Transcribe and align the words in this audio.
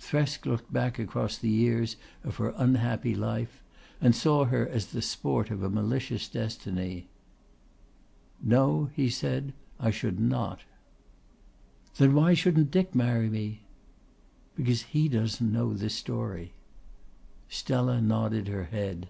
Thresk 0.00 0.46
looked 0.46 0.72
back 0.72 0.98
across 0.98 1.38
the 1.38 1.48
years 1.48 1.94
of 2.24 2.38
her 2.38 2.52
unhappy 2.56 3.14
life 3.14 3.62
and 4.00 4.16
saw 4.16 4.44
her 4.46 4.68
as 4.68 4.86
the 4.88 5.00
sport 5.00 5.48
of 5.48 5.62
a 5.62 5.70
malicious 5.70 6.28
destiny. 6.28 7.06
"No," 8.42 8.90
he 8.96 9.08
said, 9.08 9.52
"I 9.78 9.92
should 9.92 10.18
not." 10.18 10.62
"Then 11.98 12.14
why 12.16 12.34
shouldn't 12.34 12.72
Dick 12.72 12.96
marry 12.96 13.30
me?" 13.30 13.60
"Because 14.56 14.82
he 14.82 15.08
doesn't 15.08 15.52
know 15.52 15.72
this 15.72 15.94
story." 15.94 16.54
Stella 17.48 18.00
nodded 18.02 18.48
her 18.48 18.64
head. 18.64 19.06